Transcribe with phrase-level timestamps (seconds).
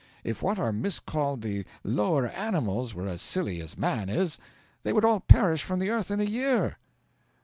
[0.23, 4.39] If what are miscalled the lower animals were as silly as man is,
[4.81, 6.79] they would all perish from the earth in a year.'